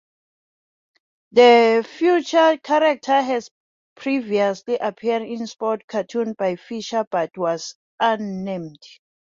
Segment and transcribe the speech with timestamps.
[1.31, 3.47] The featured character had
[3.93, 8.79] previously appeared in sports cartoons by Fisher, but was unnamed.